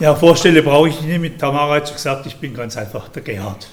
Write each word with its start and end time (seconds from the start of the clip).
Ja, 0.00 0.14
Vorstelle 0.14 0.62
brauche 0.62 0.88
ich 0.88 1.00
nicht. 1.02 1.20
Mit 1.20 1.38
Tamara 1.38 1.76
hat 1.76 1.92
gesagt, 1.92 2.26
ich 2.26 2.36
bin 2.36 2.52
ganz 2.52 2.76
einfach 2.76 3.08
der 3.08 3.22
Gerhard. 3.22 3.68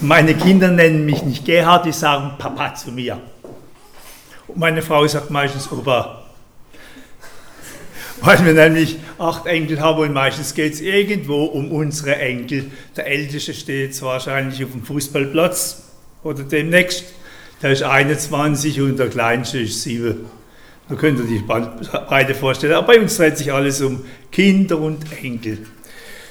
Meine 0.00 0.34
Kinder 0.34 0.68
nennen 0.68 1.04
mich 1.04 1.22
nicht 1.22 1.44
Gerhard, 1.44 1.84
die 1.84 1.92
sagen 1.92 2.32
Papa 2.38 2.74
zu 2.74 2.90
mir. 2.90 3.20
Und 4.46 4.58
meine 4.58 4.80
Frau 4.80 5.06
sagt 5.06 5.30
meistens 5.30 5.70
Opa. 5.70 6.24
Weil 8.22 8.44
wir 8.44 8.54
nämlich 8.54 8.96
acht 9.18 9.46
Enkel 9.46 9.80
haben 9.80 10.00
und 10.00 10.12
meistens 10.14 10.54
geht 10.54 10.72
es 10.72 10.80
irgendwo 10.80 11.44
um 11.44 11.70
unsere 11.70 12.16
Enkel. 12.16 12.70
Der 12.96 13.06
Älteste 13.06 13.52
steht 13.52 13.88
jetzt 13.88 14.02
wahrscheinlich 14.02 14.64
auf 14.64 14.70
dem 14.70 14.84
Fußballplatz 14.84 15.82
oder 16.22 16.44
demnächst. 16.44 17.04
Der 17.62 17.72
ist 17.72 17.82
21 17.82 18.80
und 18.80 18.98
der 18.98 19.08
Kleinste 19.08 19.60
ist 19.60 19.82
7. 19.82 20.39
Da 20.90 20.96
könnt 20.96 21.20
ihr 21.20 21.24
die 21.24 21.38
beide 21.38 22.34
vorstellen. 22.34 22.72
Aber 22.74 22.88
bei 22.88 23.00
uns 23.00 23.16
dreht 23.16 23.38
sich 23.38 23.52
alles 23.52 23.80
um 23.80 24.04
Kinder 24.32 24.78
und 24.80 25.04
Enkel. 25.22 25.58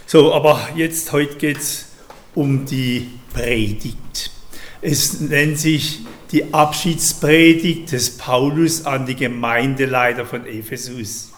So, 0.06 0.34
aber 0.34 0.68
jetzt, 0.76 1.14
heute 1.14 1.38
geht 1.38 1.60
es 1.60 1.88
um 2.36 2.66
die 2.66 3.08
Predigt. 3.34 4.32
Es 4.82 5.22
nennt 5.22 5.58
sich 5.58 6.02
die 6.34 6.54
Abschiedspredigt 6.54 7.94
des 7.94 8.18
Paulus 8.18 8.86
an 8.86 9.06
die 9.06 9.16
Gemeindeleiter 9.16 10.26
von 10.26 10.46
Ephesus. 10.46 11.32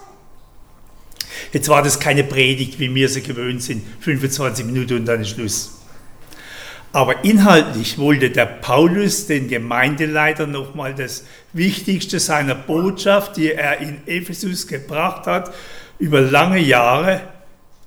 Jetzt 1.54 1.70
war 1.70 1.84
das 1.84 2.00
keine 2.00 2.24
Predigt, 2.24 2.80
wie 2.80 2.94
wir 2.94 3.08
sie 3.08 3.22
gewöhnt 3.22 3.62
sind, 3.62 3.84
25 4.00 4.66
Minuten 4.66 4.96
und 4.96 5.06
dann 5.06 5.22
ist 5.22 5.30
Schluss. 5.30 5.81
Aber 6.94 7.24
inhaltlich 7.24 7.98
wollte 7.98 8.32
der 8.32 8.46
Paulus 8.46 9.26
den 9.26 9.48
Gemeindeleiter 9.48 10.46
nochmal 10.46 10.94
das 10.94 11.24
Wichtigste 11.54 12.20
seiner 12.20 12.56
Botschaft, 12.56 13.38
die 13.38 13.54
er 13.54 13.80
in 13.80 14.06
Ephesus 14.08 14.68
gebracht 14.68 15.26
hat, 15.26 15.54
über 16.00 16.20
lange 16.20 16.60
Jahre 16.60 17.22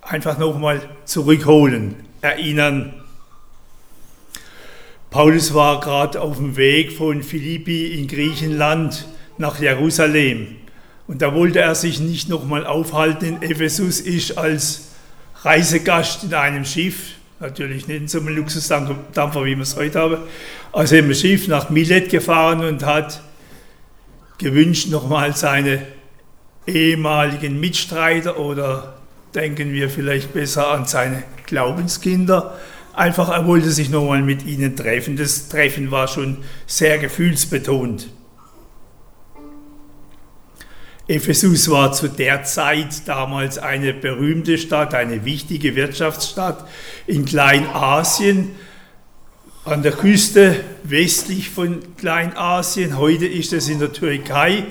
einfach 0.00 0.38
nochmal 0.38 0.80
zurückholen, 1.04 1.96
erinnern. 2.22 2.94
Paulus 5.10 5.52
war 5.52 5.80
gerade 5.80 6.20
auf 6.20 6.38
dem 6.38 6.56
Weg 6.56 6.92
von 6.92 7.22
Philippi 7.22 7.98
in 7.98 8.08
Griechenland 8.08 9.06
nach 9.36 9.60
Jerusalem. 9.60 10.56
Und 11.06 11.20
da 11.20 11.34
wollte 11.34 11.60
er 11.60 11.74
sich 11.74 12.00
nicht 12.00 12.30
nochmal 12.30 12.66
aufhalten 12.66 13.26
in 13.26 13.42
Ephesus, 13.42 14.00
ist 14.00 14.38
als 14.38 14.88
Reisegast 15.42 16.24
in 16.24 16.32
einem 16.32 16.64
Schiff 16.64 17.16
Natürlich 17.44 17.88
nicht 17.88 18.00
in 18.00 18.08
so 18.08 18.20
einem 18.20 18.34
Luxusdampfer, 18.36 19.44
wie 19.44 19.54
wir 19.54 19.62
es 19.64 19.76
heute 19.76 20.00
haben. 20.00 20.16
Also 20.72 20.96
im 20.96 21.12
Schiff 21.12 21.46
nach 21.46 21.68
Milet 21.68 22.08
gefahren 22.08 22.64
und 22.64 22.86
hat 22.86 23.20
gewünscht, 24.38 24.88
nochmal 24.88 25.36
seine 25.36 25.82
ehemaligen 26.66 27.60
Mitstreiter 27.60 28.38
oder 28.38 28.94
denken 29.34 29.74
wir 29.74 29.90
vielleicht 29.90 30.32
besser 30.32 30.68
an 30.68 30.86
seine 30.86 31.22
Glaubenskinder. 31.44 32.58
Einfach, 32.94 33.28
er 33.28 33.46
wollte 33.46 33.72
sich 33.72 33.90
nochmal 33.90 34.22
mit 34.22 34.46
ihnen 34.46 34.74
treffen. 34.74 35.18
Das 35.18 35.50
Treffen 35.50 35.90
war 35.90 36.08
schon 36.08 36.38
sehr 36.66 36.96
gefühlsbetont. 36.96 38.08
Ephesus 41.06 41.70
war 41.70 41.92
zu 41.92 42.08
der 42.08 42.44
Zeit 42.44 43.06
damals 43.06 43.58
eine 43.58 43.92
berühmte 43.92 44.56
Stadt, 44.56 44.94
eine 44.94 45.26
wichtige 45.26 45.76
Wirtschaftsstadt 45.76 46.66
in 47.06 47.26
Kleinasien, 47.26 48.52
an 49.66 49.82
der 49.82 49.92
Küste 49.92 50.60
westlich 50.82 51.50
von 51.50 51.96
Kleinasien. 51.96 52.96
Heute 52.96 53.26
ist 53.26 53.52
es 53.52 53.68
in 53.68 53.80
der 53.80 53.92
Türkei, 53.92 54.64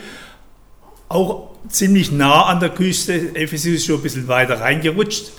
auch 1.07 1.51
ziemlich 1.69 2.11
nah 2.11 2.45
an 2.47 2.59
der 2.59 2.69
Küste. 2.69 3.35
Ephesus 3.35 3.73
ist 3.73 3.85
schon 3.85 3.97
ein 3.97 4.03
bisschen 4.03 4.27
weiter 4.27 4.59
reingerutscht 4.59 5.31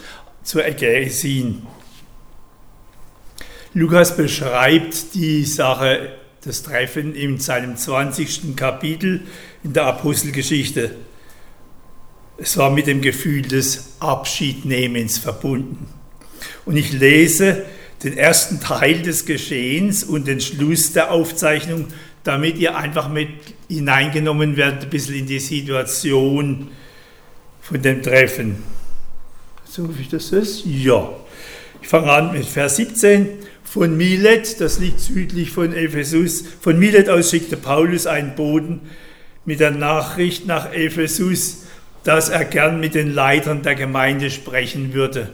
zur 0.45 0.65
Ägäisin. 0.65 1.67
Lukas 3.73 4.17
beschreibt 4.17 5.15
die 5.15 5.45
Sache, 5.45 6.13
das 6.45 6.63
Treffen 6.63 7.15
in 7.15 7.39
seinem 7.39 7.77
20. 7.77 8.57
Kapitel 8.57 9.23
in 9.63 9.73
der 9.73 9.85
Apostelgeschichte. 9.85 10.95
Es 12.37 12.57
war 12.57 12.71
mit 12.71 12.87
dem 12.87 13.01
Gefühl 13.01 13.43
des 13.43 13.95
Abschiednehmens 14.01 15.19
verbunden. 15.19 15.87
Und 16.67 16.77
ich 16.77 16.93
lese 16.93 17.65
den 18.03 18.17
ersten 18.19 18.61
Teil 18.61 19.03
des 19.03 19.25
Geschehens 19.25 20.05
und 20.05 20.27
den 20.27 20.41
Schluss 20.41 20.93
der 20.93 21.11
Aufzeichnung, 21.11 21.87
damit 22.23 22.59
ihr 22.59 22.77
einfach 22.77 23.09
mit 23.09 23.29
hineingenommen 23.69 24.57
werdet, 24.57 24.85
ein 24.85 24.91
bisschen 24.91 25.15
in 25.15 25.27
die 25.27 25.39
Situation 25.39 26.69
von 27.61 27.81
dem 27.81 28.03
Treffen. 28.03 28.63
So 29.65 29.99
wie 29.99 30.07
das 30.07 30.33
ist? 30.33 30.65
Ja. 30.67 31.11
Ich 31.81 31.89
fange 31.89 32.11
an 32.13 32.33
mit 32.33 32.47
Vers 32.47 32.77
17. 32.77 33.29
Von 33.65 33.97
Milet, 33.97 34.61
das 34.61 34.79
liegt 34.79 35.01
südlich 35.01 35.51
von 35.51 35.73
Ephesus, 35.75 36.45
von 36.61 36.79
Milet 36.79 37.09
aus 37.09 37.31
schickte 37.31 37.57
Paulus 37.57 38.07
einen 38.07 38.37
Boden 38.37 38.83
mit 39.45 39.59
der 39.59 39.73
Nachricht 39.73 40.47
nach 40.47 40.73
Ephesus, 40.73 41.65
dass 42.05 42.29
er 42.29 42.45
gern 42.45 42.79
mit 42.79 42.95
den 42.95 43.13
Leitern 43.13 43.63
der 43.63 43.75
Gemeinde 43.75 44.31
sprechen 44.31 44.93
würde. 44.93 45.31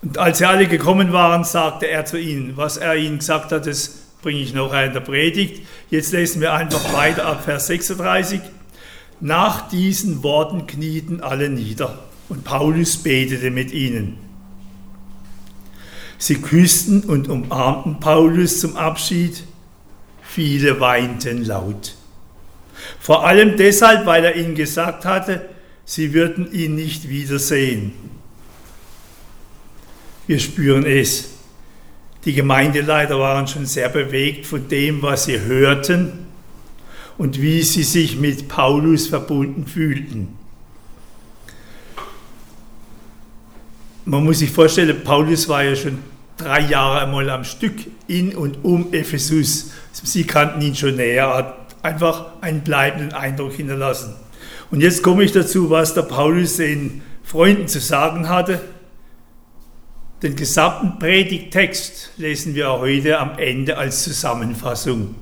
Und 0.00 0.18
als 0.18 0.38
sie 0.38 0.46
alle 0.46 0.68
gekommen 0.68 1.12
waren, 1.12 1.44
sagte 1.44 1.88
er 1.88 2.04
zu 2.04 2.18
ihnen, 2.18 2.56
was 2.56 2.76
er 2.76 2.96
ihnen 2.96 3.18
gesagt 3.18 3.52
hat, 3.52 3.66
das 3.66 4.02
bringe 4.22 4.40
ich 4.40 4.54
noch 4.54 4.72
in 4.72 4.92
der 4.92 5.00
Predigt. 5.00 5.66
Jetzt 5.90 6.12
lesen 6.12 6.40
wir 6.40 6.54
einfach 6.54 6.92
weiter 6.92 7.26
ab 7.26 7.44
Vers 7.44 7.66
36. 7.66 8.40
Nach 9.20 9.68
diesen 9.68 10.22
Worten 10.22 10.66
knieten 10.66 11.20
alle 11.20 11.48
nieder 11.48 11.98
und 12.28 12.44
Paulus 12.44 12.98
betete 12.98 13.50
mit 13.50 13.72
ihnen. 13.72 14.25
Sie 16.18 16.36
küssten 16.36 17.02
und 17.02 17.28
umarmten 17.28 18.00
Paulus 18.00 18.60
zum 18.60 18.76
Abschied. 18.76 19.44
Viele 20.22 20.80
weinten 20.80 21.44
laut. 21.44 21.94
Vor 23.00 23.26
allem 23.26 23.56
deshalb, 23.56 24.06
weil 24.06 24.24
er 24.24 24.36
ihnen 24.36 24.54
gesagt 24.54 25.04
hatte, 25.04 25.48
sie 25.84 26.12
würden 26.12 26.52
ihn 26.52 26.74
nicht 26.74 27.08
wiedersehen. 27.08 27.92
Wir 30.26 30.40
spüren 30.40 30.84
es. 30.84 31.30
Die 32.24 32.32
Gemeindeleiter 32.32 33.18
waren 33.20 33.46
schon 33.46 33.66
sehr 33.66 33.88
bewegt 33.88 34.46
von 34.46 34.68
dem, 34.68 35.00
was 35.02 35.26
sie 35.26 35.40
hörten 35.40 36.26
und 37.18 37.40
wie 37.40 37.62
sie 37.62 37.84
sich 37.84 38.16
mit 38.16 38.48
Paulus 38.48 39.06
verbunden 39.06 39.66
fühlten. 39.66 40.36
Man 44.08 44.24
muss 44.24 44.38
sich 44.38 44.52
vorstellen, 44.52 45.02
Paulus 45.02 45.48
war 45.48 45.64
ja 45.64 45.74
schon 45.74 45.98
drei 46.36 46.60
Jahre 46.60 47.00
einmal 47.00 47.28
am 47.28 47.42
Stück 47.42 47.74
in 48.06 48.36
und 48.36 48.64
um 48.64 48.92
Ephesus. 48.92 49.72
Sie 49.90 50.22
kannten 50.22 50.62
ihn 50.62 50.76
schon 50.76 50.94
näher, 50.94 51.56
einfach 51.82 52.26
einen 52.40 52.60
bleibenden 52.60 53.12
Eindruck 53.12 53.54
hinterlassen. 53.54 54.14
Und 54.70 54.80
jetzt 54.80 55.02
komme 55.02 55.24
ich 55.24 55.32
dazu, 55.32 55.70
was 55.70 55.94
der 55.94 56.02
Paulus 56.02 56.58
den 56.58 57.02
Freunden 57.24 57.66
zu 57.66 57.80
sagen 57.80 58.28
hatte. 58.28 58.60
Den 60.22 60.36
gesamten 60.36 61.00
Predigtext 61.00 62.12
lesen 62.16 62.54
wir 62.54 62.70
heute 62.70 63.18
am 63.18 63.36
Ende 63.38 63.76
als 63.76 64.04
Zusammenfassung. 64.04 65.16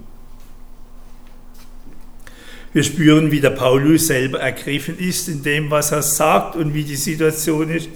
Wir 2.74 2.82
spüren, 2.82 3.30
wie 3.30 3.40
der 3.40 3.50
Paulus 3.50 4.08
selber 4.08 4.40
ergriffen 4.40 4.98
ist 4.98 5.28
in 5.28 5.42
dem, 5.42 5.70
was 5.70 5.90
er 5.90 6.02
sagt 6.02 6.54
und 6.54 6.74
wie 6.74 6.84
die 6.84 6.96
Situation 6.96 7.70
ist. 7.70 7.88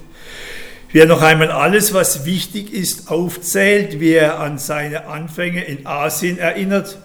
Wie 0.91 1.01
er 1.01 1.07
noch 1.07 1.21
einmal 1.21 1.51
alles, 1.51 1.93
was 1.93 2.25
wichtig 2.25 2.73
ist, 2.73 3.11
aufzählt, 3.11 4.01
wie 4.01 4.13
er 4.13 4.41
an 4.41 4.59
seine 4.59 5.07
Anfänge 5.07 5.65
in 5.65 5.87
Asien 5.87 6.39
erinnert 6.39 6.99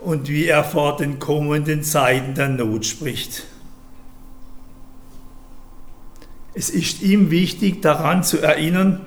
und 0.00 0.28
wie 0.28 0.46
er 0.46 0.62
vor 0.62 0.96
den 0.96 1.18
kommenden 1.18 1.82
Zeiten 1.82 2.34
der 2.34 2.48
Not 2.48 2.86
spricht. 2.86 3.44
Es 6.54 6.70
ist 6.70 7.02
ihm 7.02 7.32
wichtig 7.32 7.82
daran 7.82 8.22
zu 8.22 8.38
erinnern, 8.38 9.00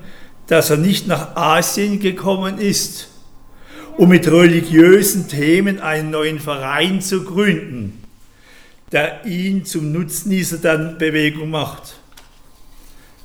dass 0.48 0.68
er 0.68 0.76
nicht 0.76 1.06
nach 1.06 1.34
Asien 1.34 1.98
gekommen 1.98 2.58
ist, 2.58 3.08
um 3.96 4.10
mit 4.10 4.30
religiösen 4.30 5.28
Themen 5.28 5.80
einen 5.80 6.10
neuen 6.10 6.38
Verein 6.38 7.00
zu 7.00 7.24
gründen, 7.24 8.02
der 8.92 9.24
ihn 9.24 9.64
zum 9.64 9.92
Nutznießer 9.92 10.58
der 10.58 10.76
Bewegung 10.98 11.48
macht. 11.48 11.94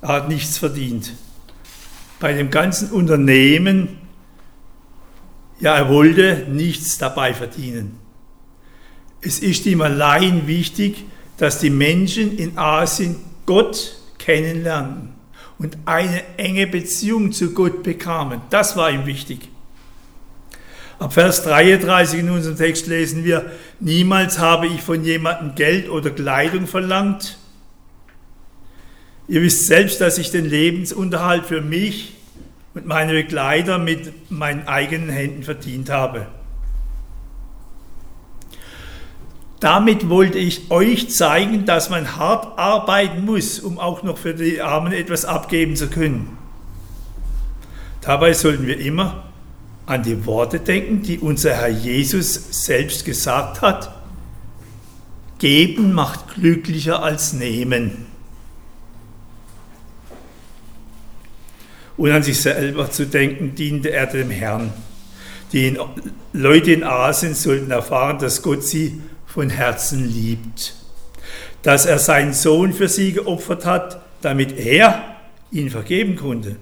Er 0.03 0.09
hat 0.09 0.29
nichts 0.29 0.59
verdient. 0.59 1.13
Bei 2.19 2.33
dem 2.33 2.51
ganzen 2.51 2.91
Unternehmen 2.91 3.97
ja, 5.63 5.77
er 5.77 5.87
wollte 5.87 6.45
nichts 6.49 6.97
dabei 6.97 7.33
verdienen. 7.33 7.97
Es 9.21 9.39
ist 9.39 9.65
ihm 9.65 9.79
allein 9.79 10.45
wichtig, 10.45 11.05
dass 11.37 11.59
die 11.59 11.69
Menschen 11.69 12.37
in 12.37 12.57
Asien 12.57 13.15
Gott 13.45 13.95
kennenlernen 14.17 15.13
und 15.57 15.77
eine 15.85 16.21
enge 16.35 16.67
Beziehung 16.67 17.31
zu 17.31 17.53
Gott 17.53 17.81
bekamen. 17.81 18.41
Das 18.49 18.75
war 18.75 18.91
ihm 18.91 19.05
wichtig. 19.05 19.47
Ab 20.99 21.13
Vers 21.13 21.43
33 21.43 22.19
in 22.19 22.29
unserem 22.29 22.57
Text 22.57 22.87
lesen 22.87 23.23
wir, 23.23 23.49
niemals 23.79 24.39
habe 24.39 24.67
ich 24.67 24.81
von 24.81 25.05
jemandem 25.05 25.55
Geld 25.55 25.89
oder 25.89 26.09
Kleidung 26.09 26.67
verlangt. 26.67 27.37
Ihr 29.27 29.41
wisst 29.41 29.67
selbst, 29.67 30.01
dass 30.01 30.17
ich 30.17 30.31
den 30.31 30.45
Lebensunterhalt 30.45 31.45
für 31.45 31.61
mich 31.61 32.13
und 32.73 32.85
meine 32.85 33.13
Begleiter 33.13 33.77
mit 33.77 34.31
meinen 34.31 34.67
eigenen 34.67 35.09
Händen 35.09 35.43
verdient 35.43 35.89
habe. 35.89 36.27
Damit 39.59 40.09
wollte 40.09 40.39
ich 40.39 40.71
euch 40.71 41.09
zeigen, 41.09 41.65
dass 41.65 41.89
man 41.89 42.17
hart 42.17 42.59
arbeiten 42.59 43.23
muss, 43.23 43.59
um 43.61 43.79
auch 43.79 44.03
noch 44.03 44.17
für 44.17 44.33
die 44.33 44.61
Armen 44.61 44.91
etwas 44.91 45.23
abgeben 45.23 45.77
zu 45.77 45.87
können. 45.87 46.37
Dabei 48.01 48.33
sollten 48.33 48.67
wir 48.67 48.77
immer 48.77 49.23
an 49.85 50.03
die 50.03 50.25
Worte 50.25 50.59
denken, 50.59 51.01
die 51.01 51.19
unser 51.19 51.55
Herr 51.55 51.69
Jesus 51.69 52.65
selbst 52.65 53.05
gesagt 53.05 53.61
hat. 53.61 53.93
Geben 55.39 55.93
macht 55.93 56.35
glücklicher 56.35 57.01
als 57.01 57.31
nehmen. 57.31 58.12
Und 61.97 62.11
an 62.11 62.23
sich 62.23 62.41
selber 62.41 62.89
zu 62.89 63.05
denken, 63.05 63.55
diente 63.55 63.91
er 63.91 64.07
dem 64.07 64.29
Herrn. 64.29 64.73
Die 65.51 65.77
Leute 66.33 66.71
in 66.71 66.83
Asien 66.83 67.35
sollten 67.35 67.69
erfahren, 67.69 68.17
dass 68.17 68.41
Gott 68.41 68.63
sie 68.63 69.01
von 69.27 69.49
Herzen 69.49 70.05
liebt. 70.05 70.75
Dass 71.61 71.85
er 71.85 71.99
seinen 71.99 72.33
Sohn 72.33 72.73
für 72.73 72.87
sie 72.87 73.13
geopfert 73.13 73.65
hat, 73.65 74.01
damit 74.21 74.57
er 74.57 75.03
ihn 75.51 75.69
vergeben 75.69 76.15
konnte. 76.15 76.55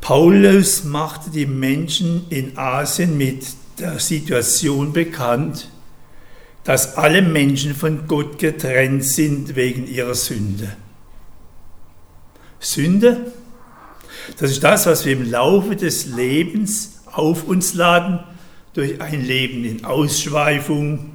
Paulus 0.00 0.82
machte 0.82 1.30
die 1.30 1.46
Menschen 1.46 2.26
in 2.28 2.58
Asien 2.58 3.16
mit 3.16 3.46
der 3.78 4.00
Situation 4.00 4.92
bekannt, 4.92 5.70
dass 6.64 6.96
alle 6.96 7.22
Menschen 7.22 7.74
von 7.74 8.08
Gott 8.08 8.38
getrennt 8.38 9.04
sind 9.04 9.54
wegen 9.54 9.86
ihrer 9.86 10.14
Sünde. 10.14 10.76
Sünde, 12.62 13.32
das 14.38 14.52
ist 14.52 14.62
das, 14.62 14.86
was 14.86 15.04
wir 15.04 15.12
im 15.12 15.30
Laufe 15.30 15.76
des 15.76 16.06
Lebens 16.06 17.02
auf 17.12 17.44
uns 17.44 17.74
laden 17.74 18.20
durch 18.72 19.00
ein 19.00 19.24
Leben 19.24 19.64
in 19.64 19.84
Ausschweifung, 19.84 21.10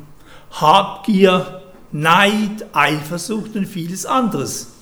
Habgier, 0.52 1.62
Neid, 1.92 2.66
Eifersucht 2.74 3.56
und 3.56 3.66
vieles 3.66 4.06
anderes. 4.06 4.74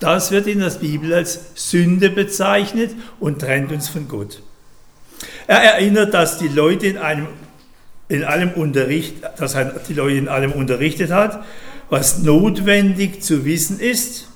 Das 0.00 0.30
wird 0.30 0.46
in 0.46 0.60
der 0.60 0.70
Bibel 0.70 1.14
als 1.14 1.40
Sünde 1.54 2.10
bezeichnet 2.10 2.94
und 3.20 3.40
trennt 3.40 3.72
uns 3.72 3.88
von 3.88 4.08
Gott. 4.08 4.42
Er 5.46 5.62
erinnert, 5.62 6.14
dass 6.14 6.38
die 6.38 6.48
Leute 6.48 6.86
in 6.86 6.98
einem 6.98 7.28
in 8.08 8.24
allem 8.24 8.52
Unterricht, 8.52 9.16
dass 9.36 9.54
er 9.54 9.66
die 9.86 9.92
Leute 9.92 10.16
in 10.16 10.28
allem 10.28 10.52
unterrichtet 10.52 11.10
hat, 11.10 11.44
was 11.90 12.18
notwendig 12.22 13.22
zu 13.22 13.44
wissen 13.44 13.80
ist, 13.80 14.27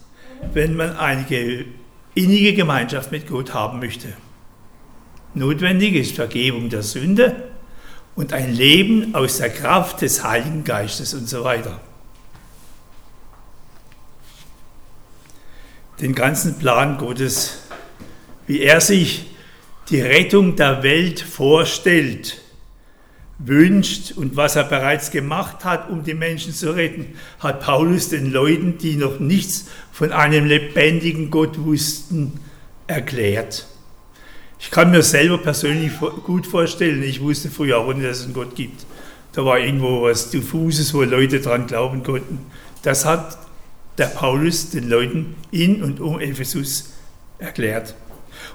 wenn 0.52 0.76
man 0.76 0.96
eine 0.96 1.64
innige 2.14 2.54
Gemeinschaft 2.54 3.12
mit 3.12 3.26
Gott 3.26 3.54
haben 3.54 3.78
möchte. 3.78 4.08
Notwendig 5.34 5.94
ist 5.94 6.14
Vergebung 6.14 6.68
der 6.68 6.82
Sünde, 6.82 7.52
und 8.14 8.32
ein 8.32 8.54
Leben 8.54 9.14
aus 9.14 9.38
der 9.38 9.50
Kraft 9.50 10.02
des 10.02 10.22
Heiligen 10.22 10.64
Geistes 10.64 11.14
und 11.14 11.28
so 11.28 11.44
weiter. 11.44 11.80
Den 16.00 16.14
ganzen 16.14 16.58
Plan 16.58 16.98
Gottes, 16.98 17.62
wie 18.46 18.60
er 18.60 18.80
sich 18.80 19.30
die 19.88 20.00
Rettung 20.00 20.56
der 20.56 20.82
Welt 20.82 21.20
vorstellt, 21.20 22.41
wünscht 23.44 24.12
und 24.12 24.36
was 24.36 24.56
er 24.56 24.64
bereits 24.64 25.10
gemacht 25.10 25.64
hat, 25.64 25.90
um 25.90 26.04
die 26.04 26.14
Menschen 26.14 26.52
zu 26.52 26.74
retten, 26.74 27.14
hat 27.40 27.60
Paulus 27.60 28.08
den 28.08 28.32
Leuten, 28.32 28.78
die 28.78 28.96
noch 28.96 29.18
nichts 29.18 29.66
von 29.90 30.12
einem 30.12 30.46
lebendigen 30.46 31.30
Gott 31.30 31.58
wussten, 31.58 32.40
erklärt. 32.86 33.66
Ich 34.58 34.70
kann 34.70 34.90
mir 34.90 35.02
selber 35.02 35.38
persönlich 35.38 35.92
gut 36.24 36.46
vorstellen, 36.46 37.02
ich 37.02 37.20
wusste 37.20 37.50
früher 37.50 37.78
auch 37.78 37.92
nicht, 37.92 38.06
dass 38.06 38.18
es 38.18 38.24
einen 38.26 38.34
Gott 38.34 38.54
gibt. 38.54 38.86
Da 39.32 39.44
war 39.44 39.58
irgendwo 39.58 40.02
was 40.02 40.30
Diffuses, 40.30 40.94
wo 40.94 41.02
Leute 41.02 41.40
dran 41.40 41.66
glauben 41.66 42.02
konnten. 42.02 42.38
Das 42.82 43.04
hat 43.04 43.38
der 43.98 44.06
Paulus 44.06 44.70
den 44.70 44.88
Leuten 44.88 45.34
in 45.50 45.82
und 45.82 46.00
um 46.00 46.20
Ephesus 46.20 46.92
erklärt. 47.38 47.94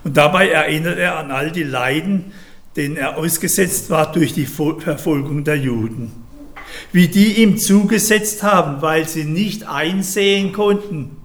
Und 0.04 0.18
dabei 0.18 0.50
erinnert 0.50 0.98
er 0.98 1.18
an 1.18 1.32
all 1.32 1.52
die 1.52 1.64
Leiden, 1.64 2.32
denen 2.78 2.96
er 2.96 3.18
ausgesetzt 3.18 3.90
war 3.90 4.12
durch 4.12 4.34
die 4.34 4.46
Verfolgung 4.46 5.44
der 5.44 5.58
Juden. 5.58 6.12
Wie 6.92 7.08
die 7.08 7.42
ihm 7.42 7.58
zugesetzt 7.58 8.44
haben, 8.44 8.82
weil 8.82 9.08
sie 9.08 9.24
nicht 9.24 9.68
einsehen 9.68 10.54
konnten, 10.54 11.18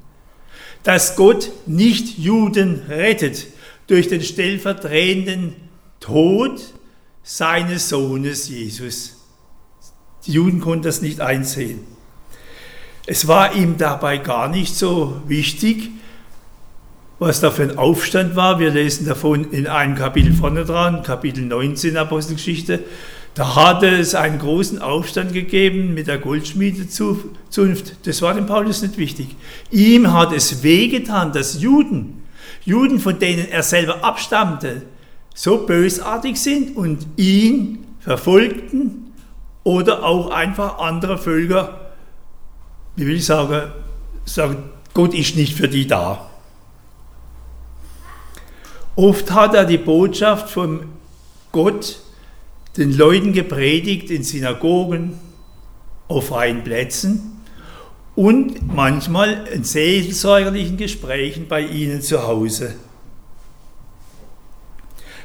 dass 0.82 1.14
Gott 1.14 1.50
nicht 1.66 2.18
Juden 2.18 2.82
rettet, 2.88 3.46
durch 3.86 4.08
den 4.08 4.22
stellvertretenden 4.22 5.54
Tod 6.00 6.62
seines 7.22 7.88
Sohnes 7.88 8.48
Jesus. 8.48 9.16
Die 10.26 10.32
Juden 10.32 10.60
konnten 10.60 10.84
das 10.84 11.02
nicht 11.02 11.20
einsehen. 11.20 11.80
Es 13.06 13.26
war 13.26 13.54
ihm 13.54 13.76
dabei 13.76 14.18
gar 14.18 14.48
nicht 14.48 14.76
so 14.76 15.20
wichtig, 15.26 15.90
was 17.22 17.40
da 17.40 17.50
für 17.50 17.62
ein 17.62 17.78
Aufstand 17.78 18.36
war. 18.36 18.58
Wir 18.58 18.70
lesen 18.70 19.06
davon 19.06 19.50
in 19.52 19.66
einem 19.66 19.94
Kapitel 19.94 20.32
vorne 20.32 20.64
dran, 20.64 21.02
Kapitel 21.02 21.44
19 21.44 21.96
Apostelgeschichte. 21.96 22.80
Da 23.34 23.54
hatte 23.54 23.86
es 23.86 24.14
einen 24.14 24.38
großen 24.38 24.80
Aufstand 24.80 25.32
gegeben 25.32 25.94
mit 25.94 26.06
der 26.08 26.18
Goldschmiedezunft. 26.18 27.96
Das 28.04 28.20
war 28.20 28.34
dem 28.34 28.46
Paulus 28.46 28.82
nicht 28.82 28.98
wichtig. 28.98 29.28
Ihm 29.70 30.12
hat 30.12 30.32
es 30.32 30.62
wehgetan, 30.62 31.32
dass 31.32 31.62
Juden 31.62 32.22
Juden, 32.64 32.98
von 32.98 33.18
denen 33.18 33.48
er 33.48 33.62
selber 33.62 34.04
abstammte, 34.04 34.82
so 35.34 35.66
bösartig 35.66 36.36
sind 36.36 36.76
und 36.76 37.06
ihn 37.16 37.86
verfolgten 38.00 39.12
oder 39.64 40.04
auch 40.04 40.30
einfach 40.30 40.78
andere 40.78 41.18
Völker, 41.18 41.92
wie 42.96 43.06
will 43.06 43.16
ich 43.16 43.24
sagen, 43.24 43.70
sagen, 44.24 44.56
Gott 44.94 45.14
ist 45.14 45.36
nicht 45.36 45.56
für 45.56 45.68
die 45.68 45.86
da. 45.86 46.28
Oft 48.96 49.32
hat 49.32 49.54
er 49.54 49.64
die 49.64 49.78
Botschaft 49.78 50.50
von 50.50 50.84
Gott 51.50 51.98
den 52.76 52.96
Leuten 52.96 53.32
gepredigt 53.32 54.10
in 54.10 54.22
Synagogen, 54.22 55.18
auf 56.08 56.28
freien 56.28 56.62
Plätzen 56.62 57.40
und 58.14 58.74
manchmal 58.74 59.46
in 59.48 59.64
seelsorgerlichen 59.64 60.76
Gesprächen 60.76 61.48
bei 61.48 61.62
ihnen 61.62 62.02
zu 62.02 62.26
Hause. 62.26 62.74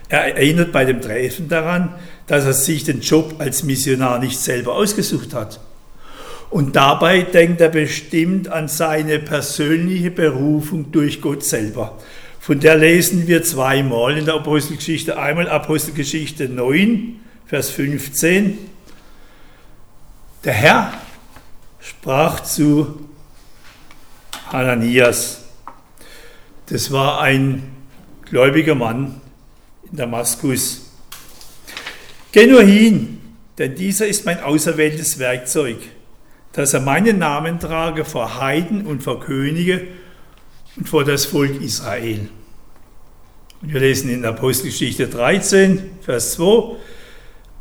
Er 0.10 0.36
erinnert 0.36 0.72
bei 0.72 0.86
dem 0.86 1.02
Treffen 1.02 1.50
daran, 1.50 1.94
dass 2.28 2.46
er 2.46 2.54
sich 2.54 2.86
den 2.86 3.02
Job 3.02 3.36
als 3.40 3.64
Missionar 3.64 4.20
nicht 4.20 4.40
selber 4.40 4.76
ausgesucht 4.76 5.34
hat. 5.34 5.60
Und 6.50 6.78
dabei 6.78 7.24
denkt 7.24 7.60
er 7.60 7.68
bestimmt 7.68 8.48
an 8.48 8.70
seine 8.70 9.20
persönliche 9.20 10.12
Berufung 10.12 10.94
durch 10.94 11.22
Gott 11.22 11.44
selber. 11.44 11.98
Von 12.48 12.62
der 12.62 12.78
lesen 12.78 13.28
wir 13.28 13.44
zweimal 13.44 14.18
in 14.18 14.24
der 14.24 14.36
Apostelgeschichte. 14.36 15.20
Einmal 15.20 15.50
Apostelgeschichte 15.50 16.48
9, 16.48 17.20
Vers 17.46 17.72
15. 17.72 18.58
Der 20.46 20.54
Herr 20.54 20.94
sprach 21.82 22.40
zu 22.40 23.10
Hananias. 24.50 25.44
Das 26.68 26.90
war 26.90 27.20
ein 27.20 27.64
gläubiger 28.24 28.76
Mann 28.76 29.20
in 29.92 29.98
Damaskus. 29.98 30.90
Geh 32.32 32.48
nur 32.48 32.64
hin, 32.64 33.20
denn 33.58 33.76
dieser 33.76 34.08
ist 34.08 34.26
mein 34.26 34.40
auserwähltes 34.40 35.20
Werkzeug, 35.20 35.80
dass 36.54 36.74
er 36.74 36.80
meinen 36.80 37.20
Namen 37.20 37.60
trage 37.60 38.06
vor 38.06 38.40
Heiden 38.40 38.86
und 38.86 39.04
vor 39.04 39.20
Könige 39.20 39.86
und 40.78 40.88
vor 40.88 41.04
das 41.04 41.26
Volk 41.26 41.62
Israel. 41.62 42.30
Wir 43.62 43.80
lesen 43.80 44.12
in 44.12 44.24
Apostelgeschichte 44.24 45.08
13, 45.08 45.98
Vers 46.02 46.34
2, 46.34 46.76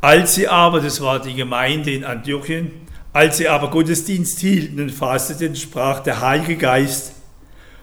als 0.02 0.34
sie 0.34 0.46
aber, 0.46 0.80
das 0.80 1.00
war 1.00 1.22
die 1.22 1.34
Gemeinde 1.34 1.90
in 1.90 2.04
Antiochien, 2.04 2.70
als 3.14 3.38
sie 3.38 3.48
aber 3.48 3.70
Gottesdienst 3.70 4.38
hielten 4.40 4.78
und 4.78 4.90
fasteten, 4.90 5.56
sprach 5.56 6.00
der 6.00 6.20
Heilige 6.20 6.56
Geist, 6.56 7.14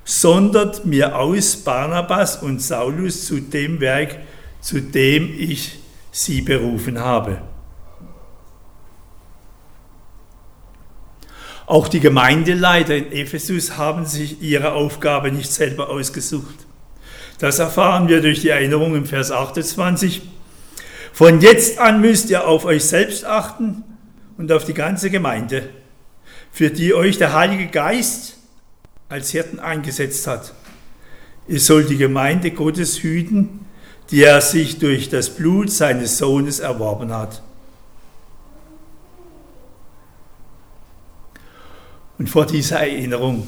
sondert 0.05 0.85
mir 0.85 1.17
aus 1.17 1.57
Barnabas 1.57 2.43
und 2.43 2.61
Saulus 2.61 3.25
zu 3.25 3.39
dem 3.39 3.79
Werk, 3.81 4.19
zu 4.61 4.79
dem 4.79 5.33
ich 5.35 5.79
sie 6.11 6.41
berufen 6.41 6.99
habe. 6.99 7.41
Auch 11.65 11.87
die 11.87 11.99
Gemeindeleiter 11.99 12.95
in 12.95 13.11
Ephesus 13.11 13.75
haben 13.77 14.05
sich 14.05 14.39
ihre 14.39 14.73
Aufgabe 14.73 15.31
nicht 15.31 15.51
selber 15.51 15.89
ausgesucht. 15.89 16.67
Das 17.43 17.59
erfahren 17.59 18.07
wir 18.07 18.21
durch 18.21 18.39
die 18.39 18.47
Erinnerung 18.47 18.95
im 18.95 19.05
Vers 19.05 19.29
28. 19.29 20.21
Von 21.11 21.41
jetzt 21.41 21.77
an 21.77 21.99
müsst 21.99 22.29
ihr 22.29 22.47
auf 22.47 22.63
euch 22.63 22.85
selbst 22.85 23.25
achten 23.25 23.83
und 24.37 24.49
auf 24.49 24.63
die 24.63 24.73
ganze 24.73 25.09
Gemeinde, 25.09 25.67
für 26.53 26.69
die 26.69 26.93
euch 26.93 27.17
der 27.17 27.33
Heilige 27.33 27.67
Geist 27.67 28.37
als 29.09 29.31
Hirten 29.31 29.59
eingesetzt 29.59 30.25
hat. 30.25 30.53
Er 31.49 31.59
soll 31.59 31.83
die 31.83 31.97
Gemeinde 31.97 32.51
Gottes 32.51 33.03
hüten, 33.03 33.65
die 34.09 34.23
er 34.23 34.39
sich 34.39 34.79
durch 34.79 35.09
das 35.09 35.29
Blut 35.29 35.69
seines 35.69 36.17
Sohnes 36.17 36.61
erworben 36.61 37.11
hat. 37.13 37.43
Und 42.17 42.29
vor 42.29 42.45
dieser 42.45 42.79
Erinnerung 42.79 43.45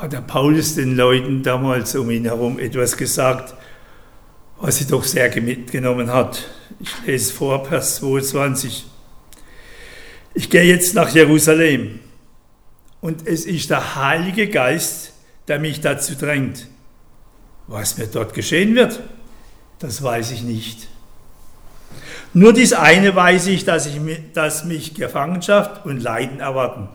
hat 0.00 0.12
der 0.12 0.20
Paulus 0.20 0.74
den 0.74 0.96
Leuten 0.96 1.42
damals 1.42 1.94
um 1.96 2.10
ihn 2.10 2.24
herum 2.24 2.58
etwas 2.58 2.96
gesagt, 2.96 3.54
was 4.60 4.78
sie 4.78 4.86
doch 4.86 5.04
sehr 5.04 5.28
mitgenommen 5.40 6.12
hat. 6.12 6.48
Ich 6.80 6.90
lese 7.06 7.32
vor, 7.32 7.64
Vers 7.64 7.96
22. 7.96 8.86
Ich 10.34 10.50
gehe 10.50 10.64
jetzt 10.64 10.94
nach 10.94 11.08
Jerusalem 11.10 12.00
und 13.00 13.26
es 13.26 13.44
ist 13.44 13.70
der 13.70 13.96
Heilige 13.96 14.48
Geist, 14.48 15.12
der 15.48 15.58
mich 15.58 15.80
dazu 15.80 16.14
drängt. 16.14 16.66
Was 17.66 17.98
mir 17.98 18.06
dort 18.06 18.34
geschehen 18.34 18.74
wird, 18.74 19.00
das 19.78 20.02
weiß 20.02 20.30
ich 20.30 20.42
nicht. 20.42 20.88
Nur 22.34 22.52
dies 22.52 22.72
eine 22.72 23.14
weiß 23.14 23.48
ich, 23.48 23.64
dass, 23.64 23.86
ich, 23.86 24.00
dass 24.32 24.64
mich 24.64 24.94
Gefangenschaft 24.94 25.84
und 25.84 26.00
Leiden 26.00 26.40
erwarten. 26.40 26.88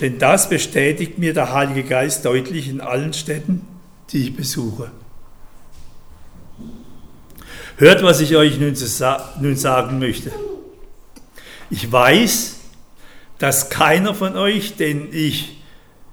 Denn 0.00 0.18
das 0.18 0.48
bestätigt 0.48 1.18
mir 1.18 1.34
der 1.34 1.52
Heilige 1.52 1.84
Geist 1.84 2.24
deutlich 2.24 2.68
in 2.68 2.80
allen 2.80 3.12
Städten, 3.12 3.66
die 4.10 4.22
ich 4.22 4.36
besuche. 4.36 4.90
Hört, 7.76 8.02
was 8.02 8.20
ich 8.20 8.36
euch 8.36 8.58
nun, 8.58 8.74
nun 9.40 9.56
sagen 9.56 9.98
möchte. 9.98 10.32
Ich 11.70 11.90
weiß, 11.90 12.56
dass 13.38 13.70
keiner 13.70 14.14
von 14.14 14.36
euch, 14.36 14.76
den 14.76 15.08
ich 15.12 15.62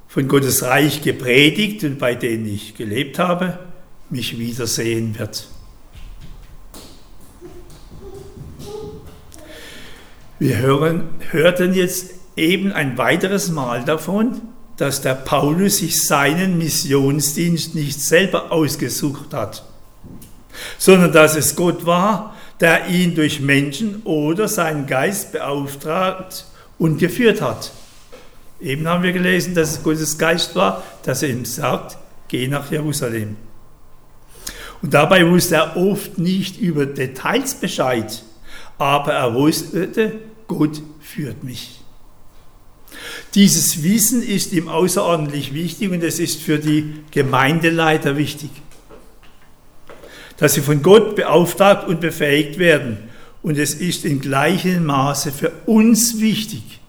von 0.08 0.28
Gottes 0.28 0.64
Reich 0.64 1.04
gepredigt 1.04 1.84
und 1.84 2.00
bei 2.00 2.16
denen 2.16 2.48
ich 2.48 2.76
gelebt 2.76 3.20
habe, 3.20 3.60
mich 4.10 4.40
wiedersehen 4.40 5.20
wird. 5.20 5.48
Wir 10.40 10.58
hören, 10.58 11.10
hörten 11.32 11.74
jetzt 11.74 12.19
eben 12.36 12.72
ein 12.72 12.98
weiteres 12.98 13.50
Mal 13.50 13.84
davon, 13.84 14.42
dass 14.78 15.02
der 15.02 15.16
Paulus 15.16 15.78
sich 15.78 16.02
seinen 16.02 16.58
Missionsdienst 16.58 17.76
nicht 17.76 18.02
selber 18.02 18.52
ausgesucht 18.52 19.34
hat, 19.34 19.64
sondern 20.78 21.12
dass 21.12 21.36
es 21.36 21.56
Gott 21.56 21.86
war, 21.86 22.36
der 22.60 22.88
ihn 22.88 23.16
durch 23.16 23.42
Menschen 23.42 24.02
oder 24.04 24.48
seinen 24.48 24.88
Geist 24.88 25.34
beauftragt 25.34 26.46
und 26.78 26.98
geführt 26.98 27.42
hat. 27.42 27.72
Eben 28.62 28.88
haben 28.88 29.04
wir 29.04 29.14
gelesen, 29.14 29.54
dass 29.56 29.72
es 29.72 29.84
Gottes 29.84 30.18
Geist 30.18 30.56
war, 30.56 30.84
dass 31.04 31.24
er 31.24 31.30
ihm 31.30 31.46
sagt, 31.46 31.98
geh 32.28 32.48
nach 32.48 32.72
Jerusalem. 32.72 33.38
Und 34.82 34.94
dabei 34.94 35.30
wusste 35.30 35.56
er 35.56 35.78
oft 35.78 36.18
nicht 36.18 36.58
über 36.58 36.86
Details 36.86 37.56
Bescheid, 37.56 38.24
aber 38.78 39.14
er 39.14 39.34
wusste, 39.34 40.20
Gott 40.48 40.82
führt 41.02 41.44
mich. 41.44 41.79
Dieses 43.36 43.84
Wissen 43.84 44.24
ist 44.24 44.54
ihm 44.54 44.68
außerordentlich 44.68 45.54
wichtig 45.54 45.92
und 45.92 46.04
es 46.04 46.20
ist 46.20 46.42
für 46.42 46.58
die 46.58 46.96
Gemeindeleiter 47.12 48.18
wichtig, 48.18 48.50
dass 50.38 50.56
sie 50.56 50.62
von 50.62 50.82
Gott 50.82 51.16
beauftragt 51.16 51.88
und 51.88 52.00
befähigt 52.00 52.58
werden. 52.58 52.98
Und 53.42 53.58
es 53.58 53.74
ist 53.74 54.04
in 54.04 54.20
gleichem 54.20 54.86
Maße 54.86 55.32
für 55.32 55.52
uns 55.66 56.20
wichtig, 56.20 56.80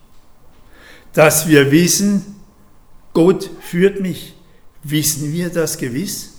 dass 1.13 1.49
wir 1.49 1.71
wissen, 1.71 2.37
Gott 3.13 3.51
führt 3.61 4.01
mich. 4.01 4.35
Wissen 4.83 5.33
wir 5.33 5.51
das 5.51 5.79
gewiss? 5.79 6.39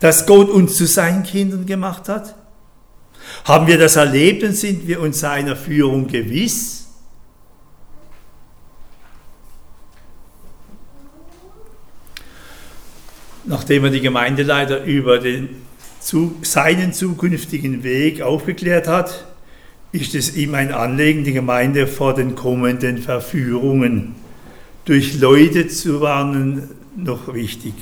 Dass 0.00 0.26
Gott 0.26 0.50
uns 0.50 0.76
zu 0.76 0.86
seinen 0.86 1.22
Kindern 1.22 1.66
gemacht 1.66 2.08
hat? 2.08 2.34
Haben 3.44 3.66
wir 3.66 3.78
das 3.78 3.96
erlebt 3.96 4.42
und 4.42 4.54
sind 4.54 4.86
wir 4.86 5.00
uns 5.00 5.20
seiner 5.20 5.56
Führung 5.56 6.08
gewiss? 6.08 6.77
Nachdem 13.48 13.84
er 13.84 13.90
die 13.90 14.02
Gemeindeleiter 14.02 14.84
über 14.84 15.18
den, 15.18 15.48
seinen 16.42 16.92
zukünftigen 16.92 17.82
Weg 17.82 18.20
aufgeklärt 18.20 18.86
hat, 18.86 19.24
ist 19.90 20.14
es 20.14 20.36
ihm 20.36 20.54
ein 20.54 20.70
Anliegen, 20.70 21.24
die 21.24 21.32
Gemeinde 21.32 21.86
vor 21.86 22.14
den 22.14 22.34
kommenden 22.34 22.98
Verführungen 22.98 24.16
durch 24.84 25.18
Leute 25.18 25.66
zu 25.66 26.02
warnen, 26.02 26.68
noch 26.94 27.32
wichtig. 27.32 27.72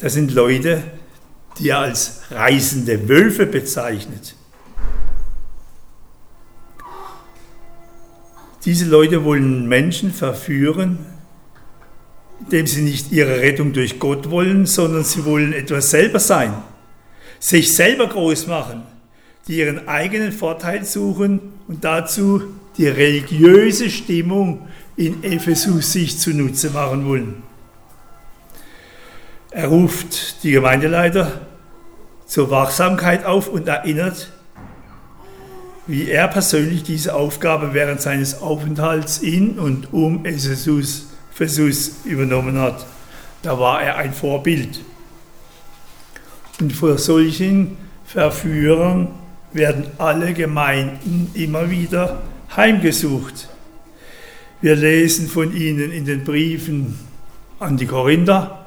Das 0.00 0.14
sind 0.14 0.34
Leute, 0.34 0.82
die 1.60 1.68
er 1.68 1.78
als 1.78 2.22
reisende 2.32 3.08
Wölfe 3.08 3.46
bezeichnet. 3.46 4.34
Diese 8.64 8.86
Leute 8.86 9.22
wollen 9.22 9.68
Menschen 9.68 10.12
verführen, 10.12 11.13
indem 12.44 12.66
sie 12.66 12.82
nicht 12.82 13.10
ihre 13.10 13.40
Rettung 13.40 13.72
durch 13.72 13.98
Gott 13.98 14.30
wollen, 14.30 14.66
sondern 14.66 15.04
sie 15.04 15.24
wollen 15.24 15.52
etwas 15.52 15.90
selber 15.90 16.18
sein, 16.18 16.52
sich 17.40 17.74
selber 17.74 18.06
groß 18.06 18.46
machen, 18.46 18.82
die 19.48 19.58
ihren 19.58 19.88
eigenen 19.88 20.32
Vorteil 20.32 20.84
suchen 20.84 21.40
und 21.68 21.84
dazu 21.84 22.42
die 22.76 22.88
religiöse 22.88 23.88
Stimmung 23.88 24.68
in 24.96 25.24
Ephesus 25.24 25.92
sich 25.92 26.18
zunutze 26.18 26.70
machen 26.70 27.06
wollen. 27.06 27.42
Er 29.50 29.68
ruft 29.68 30.42
die 30.42 30.50
Gemeindeleiter 30.50 31.40
zur 32.26 32.50
Wachsamkeit 32.50 33.24
auf 33.24 33.48
und 33.48 33.68
erinnert, 33.68 34.32
wie 35.86 36.10
er 36.10 36.28
persönlich 36.28 36.82
diese 36.82 37.14
Aufgabe 37.14 37.72
während 37.72 38.00
seines 38.00 38.40
Aufenthalts 38.40 39.18
in 39.18 39.58
und 39.58 39.92
um 39.92 40.24
Ephesus 40.24 41.13
übernommen 42.04 42.58
hat. 42.58 42.86
Da 43.42 43.58
war 43.58 43.82
er 43.82 43.96
ein 43.96 44.14
Vorbild. 44.14 44.80
Und 46.60 46.72
vor 46.72 46.98
solchen 46.98 47.76
Verführern 48.04 49.08
werden 49.52 49.86
alle 49.98 50.32
Gemeinden 50.34 51.30
immer 51.34 51.70
wieder 51.70 52.22
heimgesucht. 52.56 53.48
Wir 54.60 54.76
lesen 54.76 55.28
von 55.28 55.54
ihnen 55.54 55.92
in 55.92 56.04
den 56.04 56.24
Briefen 56.24 56.98
an 57.58 57.76
die 57.76 57.86
Korinther, 57.86 58.66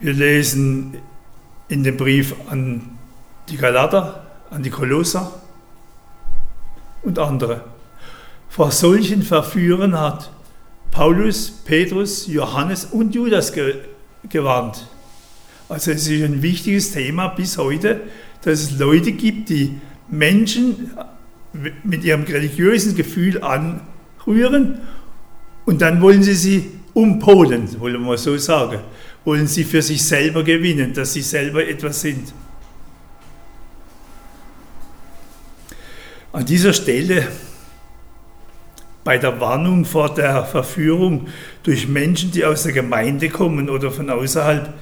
wir 0.00 0.12
lesen 0.12 0.96
in 1.68 1.82
dem 1.82 1.96
Brief 1.96 2.34
an 2.48 2.98
die 3.48 3.56
Galater, 3.56 4.26
an 4.50 4.62
die 4.62 4.70
Kolosser 4.70 5.32
und 7.02 7.18
andere. 7.18 7.64
Vor 8.48 8.70
solchen 8.70 9.22
Verführern 9.22 9.98
hat 9.98 10.30
Paulus, 10.98 11.52
Petrus, 11.64 12.26
Johannes 12.26 12.86
und 12.86 13.14
Judas 13.14 13.52
ge 13.52 13.76
gewarnt. 14.28 14.88
Also 15.68 15.92
es 15.92 16.08
ist 16.08 16.24
ein 16.24 16.42
wichtiges 16.42 16.90
Thema 16.90 17.28
bis 17.28 17.56
heute, 17.56 18.00
dass 18.42 18.58
es 18.62 18.78
Leute 18.80 19.12
gibt, 19.12 19.48
die 19.48 19.78
Menschen 20.08 20.90
mit 21.84 22.02
ihrem 22.02 22.24
religiösen 22.24 22.96
Gefühl 22.96 23.40
anrühren 23.44 24.80
und 25.66 25.82
dann 25.82 26.02
wollen 26.02 26.24
sie 26.24 26.34
sie 26.34 26.72
umpolen, 26.94 27.68
wollen 27.78 28.04
wir 28.04 28.18
so 28.18 28.36
sagen 28.36 28.80
wollen 29.24 29.46
sie 29.46 29.62
für 29.62 29.82
sich 29.82 30.02
selber 30.04 30.42
gewinnen, 30.42 30.94
dass 30.94 31.12
sie 31.12 31.22
selber 31.22 31.64
etwas 31.64 32.00
sind. 32.00 32.32
An 36.32 36.44
dieser 36.44 36.72
Stelle 36.72 37.28
bei 39.08 39.16
der 39.16 39.40
Warnung 39.40 39.86
vor 39.86 40.14
der 40.14 40.44
Verführung 40.44 41.28
durch 41.62 41.88
Menschen, 41.88 42.30
die 42.30 42.44
aus 42.44 42.64
der 42.64 42.72
Gemeinde 42.72 43.30
kommen 43.30 43.70
oder 43.70 43.90
von 43.90 44.10
außerhalb, 44.10 44.74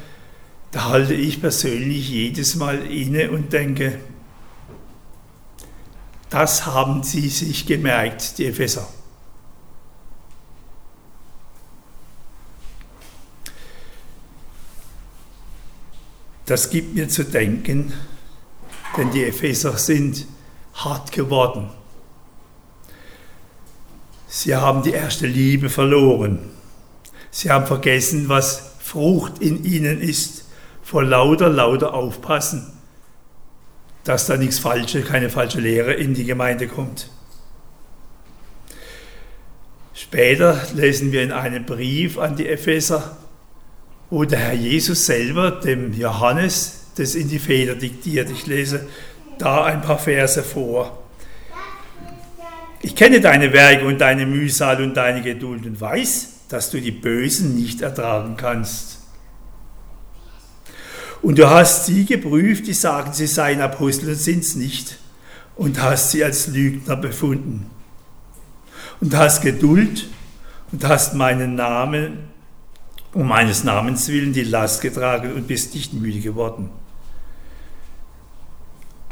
da 0.73 0.89
halte 0.89 1.15
ich 1.15 1.41
persönlich 1.41 2.11
jedes 2.11 2.57
Mal 2.57 2.91
inne 2.91 3.31
und 3.31 3.53
denke, 3.53 4.01
das 6.29 6.67
haben 6.67 7.05
sie 7.05 7.29
sich 7.29 7.67
gemerkt, 7.67 8.39
die 8.39 8.47
Epheser. 8.47 8.89
Das 16.47 16.71
gibt 16.71 16.97
mir 16.97 17.09
zu 17.09 17.23
denken, 17.23 17.93
denn 18.97 19.13
die 19.13 19.23
Epheser 19.23 19.79
sind 19.79 20.27
hart 20.75 21.13
geworden. 21.13 21.71
Sie 24.27 24.55
haben 24.55 24.83
die 24.83 24.93
erste 24.93 25.27
Liebe 25.27 25.69
verloren. 25.69 26.39
Sie 27.31 27.51
haben 27.51 27.67
vergessen, 27.67 28.29
was 28.29 28.77
Frucht 28.81 29.41
in 29.41 29.65
ihnen 29.65 30.01
ist. 30.01 30.45
Vor 30.83 31.05
lauter, 31.05 31.49
lauter 31.49 31.95
Aufpassen, 31.95 32.73
dass 34.05 34.27
da 34.27 34.37
nichts 34.37 34.59
Falsches, 34.59 35.07
keine 35.07 35.31
falsche 35.31 35.61
Lehre 35.61 35.95
in 35.95 36.15
die 36.15 36.25
Gemeinde 36.25 36.69
kommt. 36.69 37.11
Später 39.93 40.61
lesen 40.75 41.11
wir 41.11 41.23
in 41.23 41.33
einem 41.33 41.65
Brief 41.65 42.19
an 42.19 42.37
die 42.37 42.49
Epheser, 42.49 43.17
wo 44.11 44.25
der 44.25 44.39
Herr 44.39 44.53
Jesus 44.53 45.07
selber 45.07 45.51
dem 45.51 45.93
Johannes 45.93 46.87
das 46.97 47.15
in 47.15 47.29
die 47.29 47.39
Feder 47.39 47.75
diktiert. 47.75 48.31
Ich 48.31 48.47
lese 48.47 48.87
da 49.39 49.65
ein 49.65 49.83
paar 49.83 49.99
Verse 49.99 50.43
vor. 50.43 51.06
Ich 52.87 52.95
kenne 52.95 53.21
deine 53.21 53.53
Werke 53.53 53.85
und 53.85 54.01
deine 54.01 54.27
Mühsal 54.27 54.81
und 54.81 54.95
deine 54.95 55.21
Geduld 55.21 55.67
und 55.67 55.81
weiß, 55.81 56.45
dass 56.49 56.71
du 56.71 56.81
die 56.81 56.93
Bösen 56.93 57.57
nicht 57.57 57.81
ertragen 57.81 58.37
kannst. 58.37 58.99
Und 61.21 61.37
du 61.37 61.51
hast 61.51 61.87
sie 61.87 62.05
geprüft, 62.05 62.69
die 62.69 62.75
sagen, 62.75 63.13
sie 63.13 63.27
seien 63.27 63.61
Apostel 63.61 64.11
und 64.11 64.15
sind 64.15 64.45
es 64.45 64.55
nicht, 64.55 64.99
und 65.57 65.83
hast 65.83 66.13
sie 66.13 66.23
als 66.23 66.47
Lügner 66.47 66.95
befunden. 66.95 67.69
Und 69.01 69.17
hast 69.17 69.43
Geduld 69.43 70.07
und 70.71 70.85
hast 70.87 71.13
meinen 71.13 71.57
Namen, 71.57 72.19
um 73.13 73.27
meines 73.27 73.65
Namens 73.65 74.07
willen, 74.07 74.33
die 74.33 74.45
Last 74.45 74.81
getragen 74.81 75.33
und 75.33 75.49
bist 75.49 75.75
nicht 75.75 75.93
müde 75.93 76.21
geworden. 76.21 76.71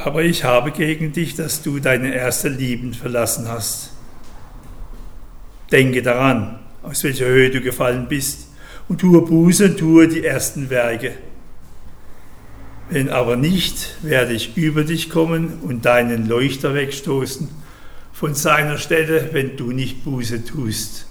Aber 0.05 0.23
ich 0.23 0.45
habe 0.45 0.71
gegen 0.71 1.13
dich, 1.13 1.35
dass 1.35 1.63
du 1.63 1.81
deine 1.81 2.15
erste 2.15 2.51
Lieben 2.51 2.93
verlassen 2.93 3.49
hast. 3.49 3.93
Denke 5.73 6.03
daran, 6.03 6.59
aus 6.83 7.03
welcher 7.05 7.25
Höhe 7.25 7.49
du 7.49 7.63
gefallen 7.63 8.07
bist, 8.07 8.49
und 8.87 9.01
tue 9.01 9.23
Buße 9.23 9.65
und 9.65 9.79
tue 9.79 10.07
die 10.07 10.23
ersten 10.23 10.69
Werke. 10.69 11.13
Wenn 12.91 13.09
aber 13.09 13.37
nicht, 13.37 13.97
werde 14.03 14.35
ich 14.35 14.59
über 14.59 14.85
dich 14.85 15.09
kommen 15.09 15.61
und 15.63 15.87
deinen 15.87 16.29
Leuchter 16.29 16.75
wegstoßen 16.75 17.49
von 18.13 18.35
seiner 18.35 18.77
Stelle, 18.77 19.31
wenn 19.33 19.57
du 19.57 19.73
nicht 19.73 20.05
Buße 20.05 20.45
tust. 20.45 21.07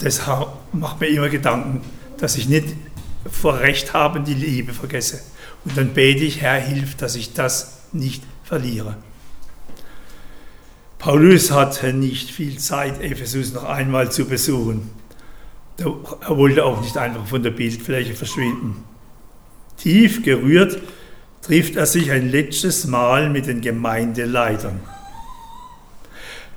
Das 0.00 0.20
macht 0.72 1.00
mir 1.00 1.06
immer 1.06 1.28
Gedanken, 1.28 1.80
dass 2.18 2.36
ich 2.36 2.48
nicht 2.48 2.74
vor 3.30 3.60
Recht 3.60 3.92
haben 3.92 4.24
die 4.24 4.34
Liebe 4.34 4.72
vergesse. 4.72 5.20
Und 5.64 5.76
dann 5.76 5.94
bete 5.94 6.24
ich, 6.24 6.40
Herr, 6.40 6.60
hilf, 6.60 6.96
dass 6.96 7.14
ich 7.14 7.34
das 7.34 7.82
nicht 7.92 8.22
verliere. 8.44 8.96
Paulus 10.98 11.50
hatte 11.50 11.92
nicht 11.92 12.30
viel 12.30 12.58
Zeit, 12.58 13.00
Ephesus 13.00 13.52
noch 13.52 13.64
einmal 13.64 14.12
zu 14.12 14.24
besuchen. 14.26 14.90
Er 15.78 16.36
wollte 16.36 16.64
auch 16.64 16.80
nicht 16.80 16.96
einfach 16.96 17.26
von 17.26 17.42
der 17.42 17.50
Bildfläche 17.50 18.14
verschwinden. 18.14 18.84
Tief 19.76 20.22
gerührt 20.22 20.80
trifft 21.40 21.74
er 21.74 21.86
sich 21.86 22.12
ein 22.12 22.30
letztes 22.30 22.86
Mal 22.86 23.30
mit 23.30 23.46
den 23.46 23.60
Gemeindeleitern. 23.60 24.80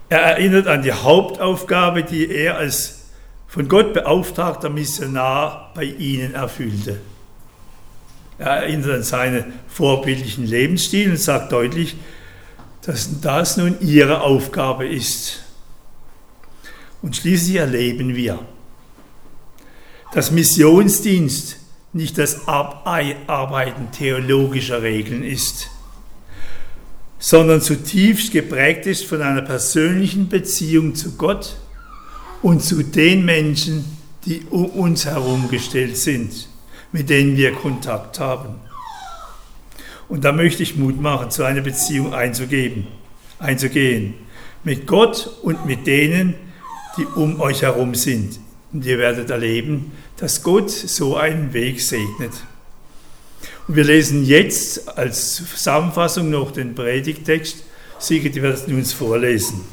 Er 0.10 0.22
erinnert 0.22 0.68
an 0.68 0.84
die 0.84 0.92
Hauptaufgabe, 0.92 2.04
die 2.04 2.30
er 2.30 2.58
als 2.58 3.06
von 3.48 3.68
Gott 3.68 3.94
beauftragter 3.94 4.70
Missionar 4.70 5.72
bei 5.74 5.86
ihnen 5.86 6.36
erfüllte. 6.36 7.00
Er 8.38 8.48
erinnert 8.48 8.92
an 8.92 9.04
seinen 9.04 9.54
vorbildlichen 9.68 10.46
Lebensstil 10.46 11.12
und 11.12 11.18
sagt 11.18 11.52
deutlich, 11.52 11.96
dass 12.82 13.22
das 13.22 13.58
nun 13.58 13.80
ihre 13.82 14.22
Aufgabe 14.22 14.88
ist. 14.88 15.44
Und 17.02 17.16
schließlich 17.16 17.56
erleben 17.58 18.16
wir, 18.16 18.40
dass 20.14 20.32
Missionsdienst 20.32 21.58
nicht 21.94 22.18
das 22.18 22.48
Abarbeiten 22.48 23.92
theologischer 23.92 24.82
Regeln 24.82 25.24
ist, 25.24 25.70
sondern 27.20 27.62
zutiefst 27.62 28.32
geprägt 28.32 28.86
ist 28.86 29.06
von 29.06 29.22
einer 29.22 29.42
persönlichen 29.42 30.28
Beziehung 30.28 30.94
zu 30.94 31.14
Gott 31.14 31.56
und 32.42 32.62
zu 32.62 32.84
den 32.84 33.24
Menschen, 33.24 33.98
die 34.26 34.44
um 34.50 34.66
uns 34.66 35.06
herum 35.06 35.50
gestellt 35.50 35.98
sind, 35.98 36.48
mit 36.96 37.10
denen 37.10 37.36
wir 37.36 37.52
Kontakt 37.52 38.22
haben. 38.22 38.56
Und 40.08 40.24
da 40.24 40.32
möchte 40.32 40.64
ich 40.64 40.78
Mut 40.78 40.98
machen, 40.98 41.30
zu 41.30 41.44
einer 41.44 41.60
Beziehung 41.60 42.14
einzugeben, 42.14 42.88
einzugehen. 43.38 44.14
Mit 44.64 44.88
Gott 44.88 45.30
und 45.42 45.66
mit 45.66 45.88
denen, 45.88 46.36
die 46.98 47.04
um 47.04 47.42
euch 47.42 47.64
herum 47.64 47.96
sind. 47.96 48.40
Und 48.72 48.86
ihr 48.86 48.98
werdet 48.98 49.30
erleben, 49.30 49.92
dass 50.16 50.42
Gott 50.42 50.70
so 50.70 51.18
einen 51.18 51.52
Weg 51.52 51.82
segnet. 51.82 52.32
Und 53.68 53.76
wir 53.76 53.84
lesen 53.84 54.24
jetzt 54.24 54.98
als 54.98 55.36
Zusammenfassung 55.36 56.30
noch 56.30 56.52
den 56.52 56.76
Predigtext. 56.76 57.58
Sigrid 58.00 58.36
wird 58.36 58.56
es 58.56 58.68
uns 58.68 58.94
vorlesen. 58.94 59.66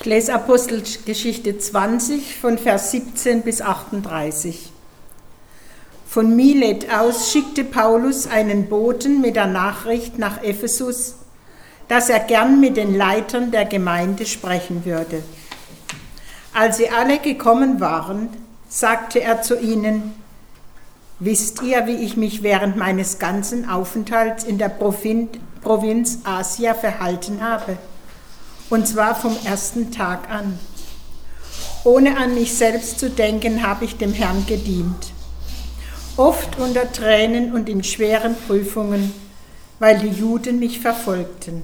Ich 0.00 0.06
lese 0.06 0.32
Apostelgeschichte 0.32 1.58
20 1.58 2.38
von 2.38 2.56
Vers 2.56 2.90
17 2.90 3.42
bis 3.42 3.60
38. 3.60 4.72
Von 6.06 6.34
Milet 6.34 6.90
aus 6.90 7.30
schickte 7.30 7.64
Paulus 7.64 8.26
einen 8.26 8.70
Boten 8.70 9.20
mit 9.20 9.36
der 9.36 9.46
Nachricht 9.46 10.18
nach 10.18 10.42
Ephesus, 10.42 11.16
dass 11.88 12.08
er 12.08 12.20
gern 12.20 12.60
mit 12.60 12.78
den 12.78 12.96
Leitern 12.96 13.50
der 13.50 13.66
Gemeinde 13.66 14.24
sprechen 14.24 14.86
würde. 14.86 15.22
Als 16.54 16.78
sie 16.78 16.88
alle 16.88 17.18
gekommen 17.18 17.78
waren, 17.78 18.30
sagte 18.70 19.20
er 19.20 19.42
zu 19.42 19.60
ihnen, 19.60 20.14
Wisst 21.18 21.60
ihr, 21.60 21.86
wie 21.86 21.96
ich 21.96 22.16
mich 22.16 22.42
während 22.42 22.78
meines 22.78 23.18
ganzen 23.18 23.68
Aufenthalts 23.68 24.44
in 24.44 24.56
der 24.56 24.70
Provinz 24.70 26.20
Asia 26.24 26.72
verhalten 26.72 27.42
habe? 27.42 27.76
Und 28.70 28.86
zwar 28.86 29.14
vom 29.14 29.36
ersten 29.44 29.90
Tag 29.90 30.30
an. 30.30 30.58
Ohne 31.84 32.16
an 32.16 32.34
mich 32.34 32.54
selbst 32.54 32.98
zu 32.98 33.10
denken, 33.10 33.66
habe 33.66 33.84
ich 33.84 33.96
dem 33.96 34.12
Herrn 34.12 34.46
gedient. 34.46 35.12
Oft 36.16 36.58
unter 36.58 36.90
Tränen 36.90 37.52
und 37.52 37.68
in 37.68 37.82
schweren 37.82 38.36
Prüfungen, 38.46 39.12
weil 39.78 39.98
die 39.98 40.08
Juden 40.08 40.58
mich 40.58 40.80
verfolgten. 40.80 41.62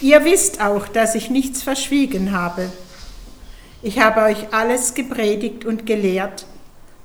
Ihr 0.00 0.24
wisst 0.24 0.60
auch, 0.60 0.88
dass 0.88 1.14
ich 1.14 1.30
nichts 1.30 1.62
verschwiegen 1.62 2.32
habe. 2.32 2.70
Ich 3.82 3.98
habe 3.98 4.22
euch 4.22 4.52
alles 4.52 4.94
gepredigt 4.94 5.64
und 5.64 5.86
gelehrt, 5.86 6.46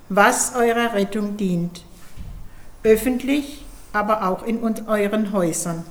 was 0.08 0.54
eurer 0.54 0.94
Rettung 0.94 1.36
dient, 1.36 1.82
öffentlich, 2.82 3.64
aber 3.92 4.28
auch 4.28 4.42
in 4.42 4.62
euren 4.86 5.32
Häusern. 5.32 5.84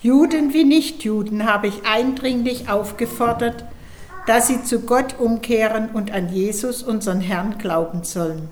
Juden 0.00 0.52
wie 0.52 0.64
Nichtjuden 0.64 1.44
habe 1.44 1.66
ich 1.66 1.84
eindringlich 1.84 2.68
aufgefordert, 2.68 3.64
dass 4.28 4.46
sie 4.46 4.62
zu 4.62 4.80
Gott 4.80 5.18
umkehren 5.18 5.88
und 5.90 6.12
an 6.12 6.28
Jesus, 6.28 6.84
unseren 6.84 7.20
Herrn, 7.20 7.58
glauben 7.58 8.04
sollen. 8.04 8.48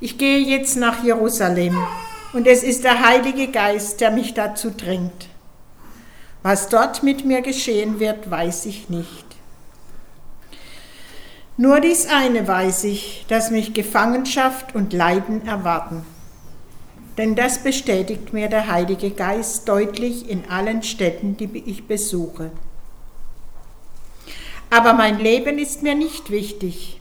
Ich 0.00 0.18
gehe 0.18 0.38
jetzt 0.38 0.76
nach 0.76 1.04
Jerusalem 1.04 1.78
und 2.32 2.48
es 2.48 2.64
ist 2.64 2.82
der 2.82 3.06
Heilige 3.06 3.48
Geist, 3.48 4.00
der 4.00 4.10
mich 4.10 4.34
dazu 4.34 4.70
drängt. 4.70 5.28
Was 6.42 6.68
dort 6.68 7.04
mit 7.04 7.24
mir 7.24 7.42
geschehen 7.42 8.00
wird, 8.00 8.28
weiß 8.30 8.66
ich 8.66 8.88
nicht. 8.88 9.24
Nur 11.56 11.80
dies 11.80 12.08
eine 12.08 12.48
weiß 12.48 12.82
ich, 12.84 13.24
dass 13.28 13.52
mich 13.52 13.74
Gefangenschaft 13.74 14.74
und 14.74 14.92
Leiden 14.92 15.46
erwarten. 15.46 16.04
Denn 17.16 17.34
das 17.36 17.62
bestätigt 17.62 18.32
mir 18.32 18.48
der 18.48 18.66
Heilige 18.68 19.10
Geist 19.10 19.68
deutlich 19.68 20.28
in 20.28 20.44
allen 20.48 20.82
Städten, 20.82 21.36
die 21.36 21.62
ich 21.66 21.86
besuche. 21.86 22.50
Aber 24.70 24.92
mein 24.94 25.20
Leben 25.20 25.58
ist 25.58 25.82
mir 25.82 25.94
nicht 25.94 26.30
wichtig. 26.30 27.00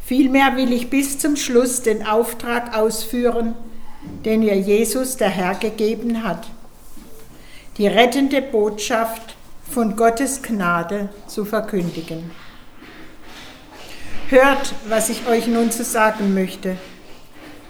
Vielmehr 0.00 0.56
will 0.56 0.72
ich 0.72 0.88
bis 0.88 1.18
zum 1.18 1.36
Schluss 1.36 1.82
den 1.82 2.06
Auftrag 2.06 2.74
ausführen, 2.76 3.54
den 4.24 4.40
mir 4.40 4.56
Jesus 4.56 5.16
der 5.16 5.28
Herr 5.28 5.54
gegeben 5.54 6.24
hat. 6.24 6.48
Die 7.76 7.86
rettende 7.86 8.40
Botschaft 8.40 9.36
von 9.70 9.96
Gottes 9.96 10.42
Gnade 10.42 11.10
zu 11.26 11.44
verkündigen. 11.44 12.30
Hört, 14.28 14.74
was 14.88 15.10
ich 15.10 15.26
euch 15.26 15.46
nun 15.46 15.70
zu 15.70 15.84
sagen 15.84 16.34
möchte. 16.34 16.76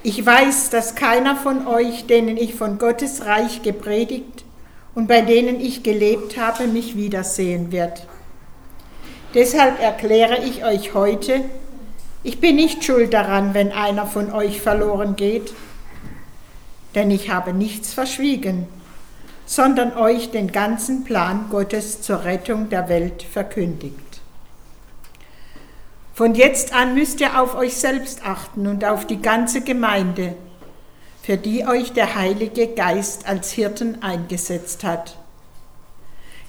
Ich 0.04 0.26
weiß, 0.26 0.70
dass 0.70 0.96
keiner 0.96 1.36
von 1.36 1.68
euch, 1.68 2.06
denen 2.06 2.36
ich 2.36 2.56
von 2.56 2.78
Gottes 2.78 3.24
Reich 3.24 3.62
gepredigt 3.62 4.44
und 4.96 5.06
bei 5.06 5.20
denen 5.20 5.60
ich 5.60 5.84
gelebt 5.84 6.36
habe, 6.36 6.66
mich 6.66 6.96
wiedersehen 6.96 7.70
wird. 7.70 8.04
Deshalb 9.34 9.80
erkläre 9.80 10.44
ich 10.44 10.64
euch 10.64 10.94
heute, 10.94 11.44
ich 12.24 12.40
bin 12.40 12.56
nicht 12.56 12.82
schuld 12.82 13.14
daran, 13.14 13.54
wenn 13.54 13.70
einer 13.70 14.06
von 14.06 14.32
euch 14.32 14.60
verloren 14.60 15.14
geht, 15.14 15.54
denn 16.96 17.12
ich 17.12 17.30
habe 17.30 17.52
nichts 17.52 17.94
verschwiegen, 17.94 18.66
sondern 19.46 19.96
euch 19.96 20.32
den 20.32 20.50
ganzen 20.50 21.04
Plan 21.04 21.46
Gottes 21.48 22.02
zur 22.02 22.24
Rettung 22.24 22.68
der 22.70 22.88
Welt 22.88 23.22
verkündigt. 23.22 24.11
Von 26.14 26.34
jetzt 26.34 26.74
an 26.74 26.94
müsst 26.94 27.20
ihr 27.20 27.40
auf 27.40 27.54
euch 27.54 27.76
selbst 27.76 28.26
achten 28.26 28.66
und 28.66 28.84
auf 28.84 29.06
die 29.06 29.22
ganze 29.22 29.62
Gemeinde, 29.62 30.34
für 31.22 31.38
die 31.38 31.66
euch 31.66 31.92
der 31.92 32.14
Heilige 32.14 32.68
Geist 32.68 33.26
als 33.26 33.50
Hirten 33.50 34.02
eingesetzt 34.02 34.84
hat. 34.84 35.16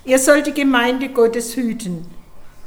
Ihr 0.03 0.19
sollt 0.19 0.47
die 0.47 0.53
Gemeinde 0.53 1.09
Gottes 1.09 1.55
hüten, 1.55 2.05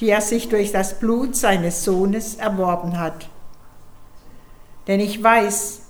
die 0.01 0.09
er 0.09 0.23
sich 0.23 0.49
durch 0.49 0.73
das 0.73 0.99
Blut 0.99 1.37
seines 1.37 1.85
Sohnes 1.85 2.37
erworben 2.37 2.99
hat. 2.99 3.29
Denn 4.87 5.01
ich 5.01 5.23
weiß, 5.23 5.83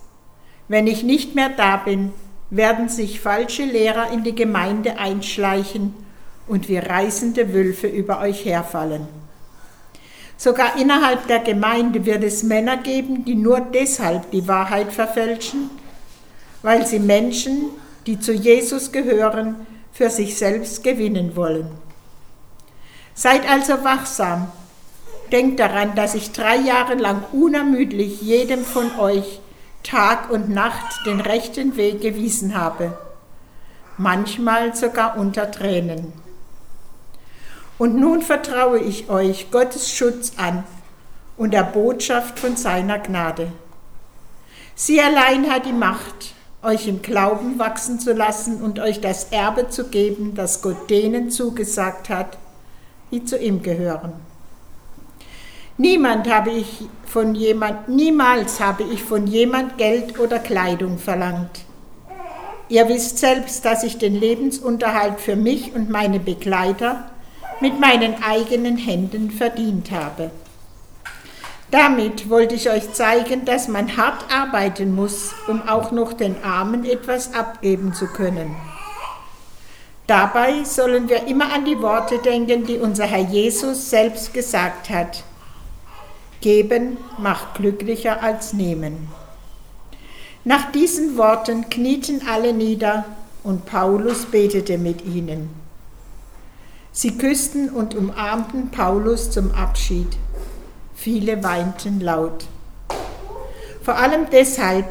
wenn 0.67 0.89
ich 0.89 1.05
nicht 1.05 1.37
mehr 1.37 1.51
da 1.51 1.77
bin, 1.77 2.13
werden 2.51 2.89
sich 2.89 3.21
falsche 3.21 3.65
Lehrer 3.65 4.11
in 4.11 4.25
die 4.25 4.35
Gemeinde 4.35 4.99
einschleichen 4.99 5.95
und 6.49 6.69
wie 6.69 6.79
reißende 6.79 7.53
Wölfe 7.53 7.87
über 7.87 8.21
euch 8.21 8.45
herfallen. 8.45 9.07
Sogar 10.37 10.77
innerhalb 10.79 11.27
der 11.29 11.41
Gemeinde 11.41 12.05
wird 12.05 12.23
es 12.23 12.43
Männer 12.43 12.77
geben, 12.77 13.25
die 13.25 13.35
nur 13.35 13.61
deshalb 13.61 14.31
die 14.31 14.47
Wahrheit 14.47 14.93
verfälschen, 14.93 15.71
weil 16.63 16.87
sie 16.87 16.99
Menschen, 16.99 17.71
die 18.07 18.21
zu 18.21 18.33
Jesus 18.33 18.93
gehören, 18.93 19.67
für 19.93 20.11
sich 20.11 20.37
selbst 20.37 20.85
gewinnen 20.85 21.37
wollen. 21.37 21.71
Seid 23.15 23.49
also 23.49 23.83
wachsam. 23.83 24.49
Denkt 25.33 25.59
daran, 25.59 25.95
dass 25.95 26.15
ich 26.15 26.33
drei 26.33 26.57
Jahre 26.57 26.95
lang 26.95 27.25
unermüdlich 27.33 28.21
jedem 28.21 28.63
von 28.65 28.97
euch 28.99 29.41
Tag 29.83 30.31
und 30.31 30.51
Nacht 30.51 31.07
den 31.07 31.21
rechten 31.21 31.77
Weg 31.77 32.01
gewiesen 32.01 32.55
habe, 32.55 32.97
manchmal 33.97 34.77
sogar 34.77 35.17
unter 35.17 35.51
Tränen. 35.51 36.13
Und 37.79 37.97
nun 37.97 38.23
vertraue 38.23 38.79
ich 38.79 39.11
euch 39.11 39.51
Gottes 39.51 39.91
Schutz 39.93 40.33
an 40.39 40.65
und 41.37 41.53
der 41.53 41.65
Botschaft 41.65 42.39
von 42.39 42.57
seiner 42.57 42.99
Gnade. 42.99 43.53
Sie 44.75 45.01
allein 45.01 45.51
hat 45.51 45.67
die 45.67 45.73
Macht, 45.73 46.35
euch 46.63 46.89
im 46.89 47.03
Glauben 47.03 47.59
wachsen 47.59 48.01
zu 48.01 48.13
lassen 48.13 48.63
und 48.63 48.79
euch 48.79 49.01
das 49.01 49.25
Erbe 49.25 49.69
zu 49.69 49.89
geben, 49.89 50.35
das 50.35 50.63
Gott 50.63 50.91
denen 50.91 51.31
zugesagt 51.31 52.09
hat, 52.09 52.39
die 53.11 53.25
zu 53.25 53.39
ihm 53.39 53.63
gehören. 53.63 54.13
Niemand 55.79 56.31
habe 56.31 56.51
ich 56.51 56.89
von 57.05 57.35
jemand, 57.35 57.89
niemals 57.89 58.61
habe 58.61 58.83
ich 58.85 59.03
von 59.03 59.27
jemand 59.27 59.77
Geld 59.77 60.19
oder 60.19 60.39
Kleidung 60.39 60.99
verlangt. 60.99 61.61
Ihr 62.69 62.89
wisst 62.89 63.19
selbst, 63.19 63.65
dass 63.65 63.85
ich 63.85 63.99
den 63.99 64.15
Lebensunterhalt 64.15 65.21
für 65.21 65.37
mich 65.37 65.75
und 65.75 65.91
meine 65.91 66.19
Begleiter 66.19 67.11
mit 67.61 67.81
meinen 67.81 68.23
eigenen 68.23 68.77
Händen 68.77 69.31
verdient 69.31 69.91
habe. 69.91 70.31
Damit 71.71 72.31
wollte 72.31 72.55
ich 72.55 72.71
euch 72.71 72.93
zeigen, 72.93 73.45
dass 73.45 73.67
man 73.67 73.97
hart 73.97 74.33
arbeiten 74.33 74.95
muss, 74.95 75.35
um 75.49 75.69
auch 75.69 75.91
noch 75.91 76.13
den 76.13 76.43
Armen 76.45 76.85
etwas 76.85 77.35
abgeben 77.35 77.93
zu 77.93 78.07
können. 78.07 78.55
Dabei 80.07 80.63
sollen 80.63 81.09
wir 81.09 81.27
immer 81.27 81.53
an 81.53 81.65
die 81.65 81.81
Worte 81.83 82.19
denken, 82.19 82.65
die 82.65 82.79
unser 82.79 83.07
Herr 83.07 83.23
Jesus 83.29 83.91
selbst 83.91 84.33
gesagt 84.33 84.89
hat. 84.89 85.25
Geben 86.41 86.99
macht 87.19 87.55
glücklicher 87.55 88.23
als 88.23 88.53
nehmen. 88.53 89.09
Nach 90.45 90.71
diesen 90.71 91.17
Worten 91.17 91.69
knieten 91.71 92.23
alle 92.31 92.53
nieder 92.53 93.05
und 93.43 93.67
Paulus 93.67 94.27
betete 94.27 94.79
mit 94.79 95.05
ihnen. 95.05 95.66
Sie 96.99 97.19
küssten 97.19 97.69
und 97.69 97.95
umarmten 97.95 98.71
Paulus 98.71 99.31
zum 99.31 99.53
Abschied. 99.53 100.17
Viele 100.95 101.45
weinten 101.45 102.01
laut. 102.01 102.47
Vor 103.83 103.97
allem 103.97 104.31
deshalb, 104.33 104.87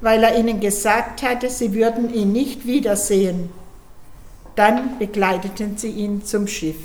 weil 0.00 0.22
er 0.22 0.38
ihnen 0.38 0.60
gesagt 0.60 1.24
hatte, 1.24 1.50
sie 1.50 1.74
würden 1.74 2.14
ihn 2.14 2.30
nicht 2.30 2.64
wiedersehen. 2.64 3.50
Dann 4.54 5.00
begleiteten 5.00 5.76
sie 5.76 5.90
ihn 5.90 6.24
zum 6.24 6.46
Schiff. 6.46 6.76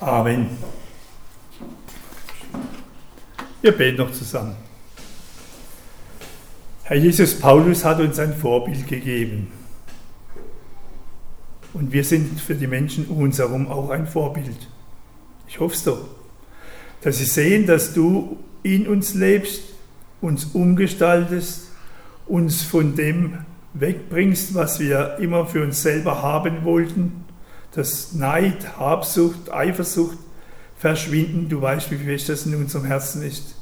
Amen. 0.00 0.58
Wir 3.62 3.76
beten 3.76 3.98
noch 3.98 4.10
zusammen. 4.10 4.56
Herr 6.82 6.96
Jesus, 6.96 7.38
Paulus 7.38 7.84
hat 7.84 8.00
uns 8.00 8.18
ein 8.18 8.34
Vorbild 8.34 8.88
gegeben. 8.88 9.52
Und 11.76 11.92
wir 11.92 12.04
sind 12.04 12.40
für 12.40 12.54
die 12.54 12.66
Menschen 12.66 13.06
um 13.06 13.18
uns 13.18 13.38
herum 13.38 13.68
auch 13.68 13.90
ein 13.90 14.06
Vorbild. 14.06 14.56
Ich 15.46 15.60
hoffe 15.60 15.74
es 15.74 15.84
doch, 15.84 16.08
dass 17.02 17.18
sie 17.18 17.26
sehen, 17.26 17.66
dass 17.66 17.92
du 17.92 18.38
in 18.62 18.88
uns 18.88 19.12
lebst, 19.12 19.60
uns 20.22 20.46
umgestaltest, 20.54 21.68
uns 22.26 22.62
von 22.62 22.96
dem 22.96 23.40
wegbringst, 23.74 24.54
was 24.54 24.80
wir 24.80 25.18
immer 25.18 25.44
für 25.44 25.62
uns 25.62 25.82
selber 25.82 26.22
haben 26.22 26.64
wollten, 26.64 27.26
dass 27.72 28.14
Neid, 28.14 28.78
Habsucht, 28.78 29.52
Eifersucht 29.52 30.16
verschwinden. 30.78 31.50
Du 31.50 31.60
weißt, 31.60 31.90
wie 31.90 31.96
fest 31.96 32.30
das 32.30 32.46
in 32.46 32.54
unserem 32.54 32.86
Herzen 32.86 33.20
ist. 33.20 33.54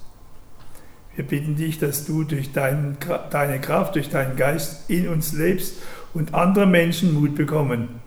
Wir 1.17 1.27
bitten 1.27 1.57
dich, 1.57 1.81
dass 1.81 2.07
du 2.07 2.23
durch 2.23 2.53
dein, 2.53 2.97
deine 3.31 3.61
Kraft, 3.61 3.97
durch 3.97 4.09
deinen 4.09 4.37
Geist 4.37 4.89
in 4.89 5.09
uns 5.09 5.33
lebst 5.33 5.75
und 6.15 6.33
andere 6.33 6.67
Menschen 6.67 7.13
Mut 7.13 7.35
bekommen. 7.35 8.01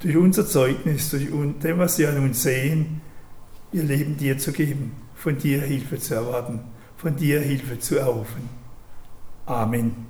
Durch 0.00 0.16
unser 0.16 0.46
Zeugnis, 0.46 1.10
durch 1.10 1.28
dem, 1.62 1.78
was 1.78 1.96
sie 1.96 2.06
an 2.06 2.18
uns 2.18 2.42
sehen, 2.42 3.00
ihr 3.72 3.84
Leben 3.84 4.16
dir 4.16 4.38
zu 4.38 4.52
geben, 4.52 4.92
von 5.14 5.38
dir 5.38 5.62
Hilfe 5.62 5.98
zu 5.98 6.14
erwarten, 6.14 6.60
von 6.96 7.16
dir 7.16 7.40
Hilfe 7.40 7.78
zu 7.78 7.98
erhoffen. 7.98 8.48
Amen. 9.46 10.07